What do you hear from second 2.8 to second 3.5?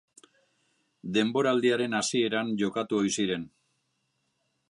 ohi ziren.